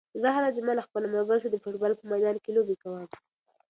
زه 0.21 0.27
هره 0.35 0.49
جمعه 0.55 0.73
له 0.77 0.83
خپلو 0.87 1.11
ملګرو 1.15 1.41
سره 1.43 1.51
د 1.51 1.61
فوټبال 1.63 1.93
په 1.97 2.03
میدان 2.11 2.35
کې 2.43 2.51
لوبې 2.55 2.75
کوم. 2.81 3.05